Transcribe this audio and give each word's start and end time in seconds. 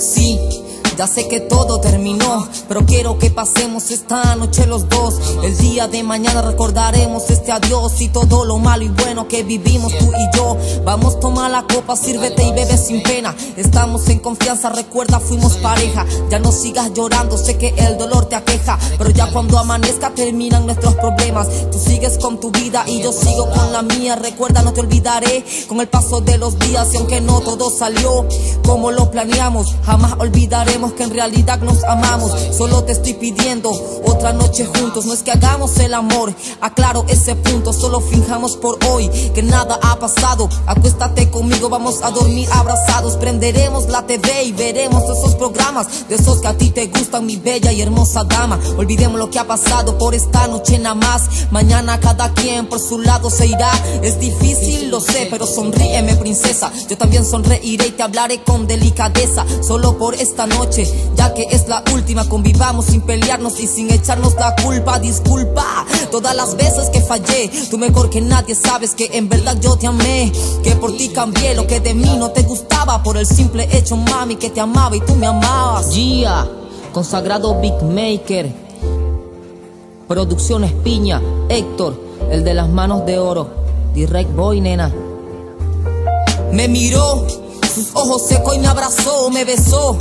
Sim. 0.00 0.49
Ya 1.00 1.06
sé 1.06 1.28
que 1.28 1.40
todo 1.40 1.80
terminó, 1.80 2.46
pero 2.68 2.84
quiero 2.84 3.18
que 3.18 3.30
pasemos 3.30 3.90
esta 3.90 4.36
noche 4.36 4.66
los 4.66 4.86
dos. 4.86 5.14
El 5.42 5.56
día 5.56 5.88
de 5.88 6.02
mañana 6.02 6.42
recordaremos 6.42 7.30
este 7.30 7.52
adiós 7.52 7.98
y 8.02 8.10
todo 8.10 8.44
lo 8.44 8.58
malo 8.58 8.84
y 8.84 8.88
bueno 8.88 9.26
que 9.26 9.42
vivimos 9.42 9.96
tú 9.96 10.04
y 10.04 10.36
yo. 10.36 10.58
Vamos, 10.84 11.18
toma 11.18 11.48
la 11.48 11.62
copa, 11.62 11.96
sírvete 11.96 12.42
y 12.42 12.52
bebe 12.52 12.76
sin 12.76 13.02
pena. 13.02 13.34
Estamos 13.56 14.10
en 14.10 14.18
confianza, 14.18 14.68
recuerda, 14.68 15.20
fuimos 15.20 15.54
pareja. 15.54 16.04
Ya 16.28 16.38
no 16.38 16.52
sigas 16.52 16.92
llorando, 16.92 17.38
sé 17.38 17.56
que 17.56 17.68
el 17.78 17.96
dolor 17.96 18.26
te 18.26 18.36
aqueja, 18.36 18.78
pero 18.98 19.08
ya 19.08 19.32
cuando 19.32 19.58
amanezca 19.58 20.10
terminan 20.10 20.66
nuestros 20.66 20.96
problemas. 20.96 21.48
Tú 21.72 21.78
sigues 21.78 22.18
con 22.18 22.38
tu 22.40 22.50
vida 22.50 22.84
y 22.86 23.00
yo 23.00 23.10
sigo 23.14 23.48
con 23.48 23.72
la 23.72 23.80
mía. 23.80 24.16
Recuerda, 24.16 24.60
no 24.60 24.74
te 24.74 24.80
olvidaré 24.80 25.46
con 25.66 25.80
el 25.80 25.88
paso 25.88 26.20
de 26.20 26.36
los 26.36 26.58
días 26.58 26.92
y 26.92 26.98
aunque 26.98 27.22
no 27.22 27.40
todo 27.40 27.70
salió 27.70 28.26
como 28.66 28.90
lo 28.90 29.10
planeamos, 29.10 29.74
jamás 29.86 30.14
olvidaremos 30.18 30.89
que 30.92 31.04
en 31.04 31.10
realidad 31.10 31.58
nos 31.60 31.84
amamos. 31.84 32.32
Solo 32.56 32.84
te 32.84 32.92
estoy 32.92 33.14
pidiendo 33.14 33.70
otra 34.04 34.32
noche 34.32 34.66
juntos, 34.66 35.06
no 35.06 35.12
es 35.12 35.22
que 35.22 35.32
hagamos 35.32 35.78
el 35.78 35.94
amor, 35.94 36.34
aclaro 36.60 37.04
ese 37.08 37.34
punto, 37.36 37.72
solo 37.72 38.00
finjamos 38.00 38.56
por 38.56 38.78
hoy 38.86 39.08
que 39.34 39.42
nada 39.42 39.78
ha 39.82 39.98
pasado. 39.98 40.48
Acuéstate 40.66 41.30
conmigo, 41.30 41.68
vamos 41.68 42.02
a 42.02 42.10
dormir 42.10 42.48
abrazados, 42.52 43.16
prenderemos 43.16 43.88
la 43.88 44.06
TV 44.06 44.44
y 44.44 44.52
veremos 44.52 45.04
esos 45.04 45.34
programas 45.34 46.08
de 46.08 46.14
esos 46.16 46.40
que 46.40 46.48
a 46.48 46.56
ti 46.56 46.70
te 46.70 46.86
gustan, 46.86 47.26
mi 47.26 47.36
bella 47.36 47.72
y 47.72 47.80
hermosa 47.80 48.24
dama. 48.24 48.58
Olvidemos 48.76 49.18
lo 49.18 49.30
que 49.30 49.38
ha 49.38 49.46
pasado 49.46 49.98
por 49.98 50.14
esta 50.14 50.46
noche 50.46 50.78
nada 50.78 50.94
más. 50.94 51.50
Mañana 51.50 52.00
cada 52.00 52.32
quien 52.32 52.66
por 52.66 52.80
su 52.80 52.98
lado 52.98 53.30
se 53.30 53.46
irá. 53.46 53.70
Es 54.02 54.18
difícil, 54.20 54.90
lo 54.90 55.00
sé, 55.00 55.28
pero 55.30 55.46
sonríeme, 55.46 56.16
princesa. 56.16 56.72
Yo 56.88 56.96
también 56.96 57.24
sonreiré 57.24 57.88
y 57.88 57.90
te 57.92 58.02
hablaré 58.02 58.42
con 58.42 58.66
delicadeza, 58.66 59.44
solo 59.62 59.98
por 59.98 60.14
esta 60.14 60.46
noche, 60.46 60.69
ya 61.16 61.34
que 61.34 61.46
es 61.50 61.68
la 61.68 61.82
última. 61.92 62.28
Convivamos 62.28 62.86
sin 62.86 63.00
pelearnos 63.00 63.60
y 63.60 63.66
sin 63.66 63.90
echarnos 63.90 64.34
la 64.34 64.54
culpa. 64.62 64.98
Disculpa 64.98 65.86
todas 66.10 66.34
las 66.34 66.56
veces 66.56 66.90
que 66.90 67.00
fallé. 67.00 67.50
Tú 67.70 67.78
mejor 67.78 68.10
que 68.10 68.20
nadie 68.20 68.54
sabes 68.54 68.94
que 68.94 69.10
en 69.12 69.28
verdad 69.28 69.56
yo 69.60 69.76
te 69.76 69.86
amé. 69.86 70.32
Que 70.62 70.72
por 70.76 70.96
ti 70.96 71.08
cambié 71.08 71.54
lo 71.54 71.66
que 71.66 71.80
de 71.80 71.94
mí 71.94 72.16
no 72.18 72.30
te 72.30 72.42
gustaba. 72.42 73.02
Por 73.02 73.16
el 73.16 73.26
simple 73.26 73.68
hecho, 73.76 73.96
mami, 73.96 74.36
que 74.36 74.50
te 74.50 74.60
amaba 74.60 74.96
y 74.96 75.00
tú 75.00 75.14
me 75.14 75.26
amabas. 75.26 75.92
Gia, 75.92 76.46
consagrado 76.92 77.60
Big 77.60 77.82
Maker. 77.82 78.70
Producciones 80.08 80.72
Piña, 80.72 81.22
Héctor, 81.48 81.94
el 82.30 82.42
de 82.42 82.54
las 82.54 82.68
manos 82.68 83.06
de 83.06 83.18
oro. 83.18 83.48
Direct 83.94 84.34
Boy, 84.34 84.60
nena. 84.60 84.92
Me 86.52 86.66
miró, 86.66 87.26
sus 87.70 87.90
ojos 87.94 88.26
secos 88.26 88.56
y 88.56 88.58
me 88.58 88.68
abrazó, 88.68 89.30
me 89.30 89.44
besó 89.44 89.96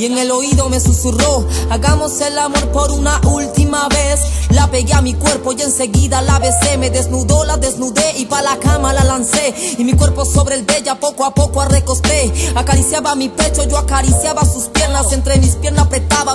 y 0.00 0.06
en 0.06 0.16
el 0.16 0.30
oído 0.30 0.70
me 0.70 0.80
susurró, 0.80 1.46
hagamos 1.68 2.18
el 2.22 2.38
amor 2.38 2.68
por 2.68 2.90
una 2.90 3.20
última 3.28 3.86
vez. 3.88 4.20
La 4.48 4.68
pegué 4.70 4.94
a 4.94 5.02
mi 5.02 5.12
cuerpo 5.12 5.52
y 5.52 5.60
enseguida 5.60 6.22
la 6.22 6.38
besé, 6.38 6.78
me 6.78 6.88
desnudó, 6.88 7.44
la 7.44 7.58
desnudé 7.58 8.16
y 8.16 8.24
pa' 8.24 8.40
la 8.40 8.58
cama 8.58 8.94
la 8.94 9.04
lancé. 9.04 9.54
Y 9.76 9.84
mi 9.84 9.92
cuerpo 9.92 10.24
sobre 10.24 10.54
el 10.54 10.64
de 10.64 10.78
ella 10.78 10.98
poco 10.98 11.26
a 11.26 11.34
poco 11.34 11.60
arrecosté. 11.60 12.32
Acariciaba 12.54 13.14
mi 13.14 13.28
pecho, 13.28 13.68
yo 13.68 13.76
acariciaba 13.76 14.44
sus 14.46 14.68
piernas, 14.68 15.09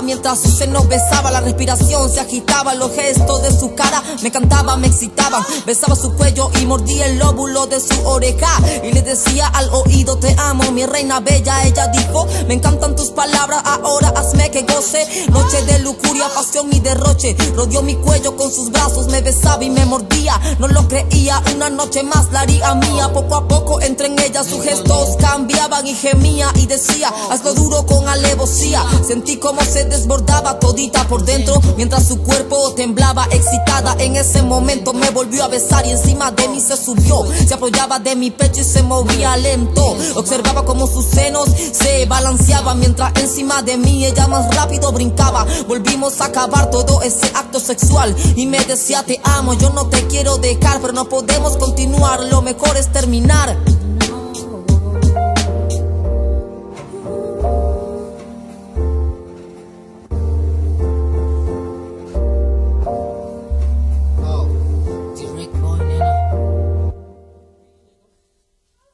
mientras 0.06 0.40
su 0.40 0.50
seno 0.50 0.84
besaba, 0.84 1.32
la 1.32 1.40
respiración 1.40 2.08
se 2.08 2.20
agitaba, 2.20 2.74
los 2.74 2.92
gestos 2.92 3.42
de 3.42 3.50
su 3.50 3.74
cara 3.74 4.02
me 4.22 4.30
cantaban, 4.30 4.80
me 4.80 4.86
excitaban. 4.86 5.44
Besaba 5.66 5.96
su 5.96 6.14
cuello 6.14 6.48
y 6.60 6.66
mordía 6.66 7.06
el 7.06 7.18
lóbulo 7.18 7.66
de 7.66 7.80
su 7.80 8.06
oreja 8.06 8.48
y 8.84 8.92
le 8.92 9.02
decía 9.02 9.48
al 9.48 9.68
oído 9.70 10.16
te 10.18 10.34
amo, 10.38 10.70
mi 10.70 10.86
reina 10.86 11.18
bella. 11.20 11.64
Ella 11.64 11.88
dijo, 11.88 12.26
me 12.46 12.54
encantan 12.54 12.94
tus 12.94 13.10
palabras 13.10 13.62
ahora 13.64 14.12
hazme 14.16 14.50
que 14.50 14.62
goce. 14.62 15.26
Noche 15.30 15.62
de 15.62 15.80
lujuria, 15.80 16.26
pasión 16.56 16.72
y 16.72 16.80
derroche. 16.80 17.36
Rodeó 17.54 17.82
mi 17.82 17.96
cuello 17.96 18.36
con 18.36 18.50
sus 18.50 18.70
brazos, 18.70 19.08
me 19.08 19.20
besaba 19.20 19.62
y 19.64 19.70
me 19.70 19.84
mordía. 19.84 20.40
No 20.58 20.68
lo 20.68 20.88
creía, 20.88 21.42
una 21.54 21.70
noche 21.70 22.02
más 22.02 22.32
la 22.32 22.40
haría 22.40 22.74
mía. 22.74 23.12
Poco 23.12 23.36
a 23.36 23.48
poco 23.48 23.80
entre 23.80 24.06
en 24.06 24.18
ella 24.18 24.42
sus 24.42 24.62
gestos 24.62 25.16
cambiaban 25.18 25.86
y 25.86 25.94
gemía 25.94 26.50
y 26.54 26.66
decía, 26.66 27.12
hazlo 27.30 27.54
duro 27.54 27.84
con 27.86 28.08
alevosía. 28.08 28.82
Sentí 29.06 29.36
como 29.36 29.62
se 29.62 29.84
desbordaba 29.84 30.58
todita 30.58 31.06
por 31.08 31.24
dentro 31.24 31.60
mientras 31.76 32.06
su 32.06 32.22
cuerpo 32.22 32.72
temblaba 32.74 33.26
excitada. 33.30 33.96
En 33.98 34.16
ese 34.16 34.42
momento 34.42 34.92
me 34.92 35.10
volvió 35.10 35.44
a 35.44 35.48
besar 35.48 35.86
y 35.86 35.90
encima 35.90 36.30
de 36.30 36.48
mí 36.48 36.60
se 36.60 36.76
subió. 36.76 37.24
Se 37.46 37.54
apoyaba 37.54 37.98
de 37.98 38.16
mi 38.16 38.30
pecho 38.30 38.60
y 38.60 38.64
se 38.64 38.82
movía 38.82 39.36
lento. 39.36 39.96
Observaba 40.14 40.64
como 40.64 40.86
sus 40.86 41.04
senos 41.06 41.48
se 41.72 42.06
balanceaban 42.06 42.78
mientras 42.78 43.12
encima 43.20 43.62
de 43.62 43.76
mí, 43.76 44.04
ella 44.04 44.26
más 44.28 44.54
rápido 44.54 44.92
brincaba. 44.92 45.46
Volvimos 45.68 46.20
a 46.20 46.30
acabar 46.46 46.70
todo 46.70 47.02
ese 47.02 47.26
acto 47.34 47.58
sexual 47.58 48.14
y 48.36 48.46
me 48.46 48.58
decía 48.64 49.02
te 49.02 49.20
amo, 49.24 49.54
yo 49.54 49.70
no 49.70 49.88
te 49.88 50.06
quiero 50.06 50.36
dejar, 50.36 50.80
pero 50.80 50.92
no 50.92 51.06
podemos 51.06 51.56
continuar, 51.56 52.20
lo 52.30 52.40
mejor 52.40 52.76
es 52.76 52.92
terminar. 52.92 53.56